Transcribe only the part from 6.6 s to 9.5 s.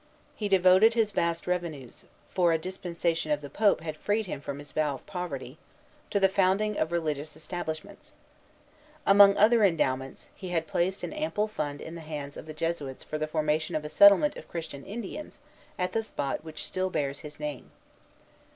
of religious establishments. Among